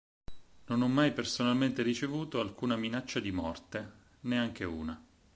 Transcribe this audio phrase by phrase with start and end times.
[0.65, 4.99] Non ho mai personalmente ricevuto alcuna minaccia di morte, neanche una.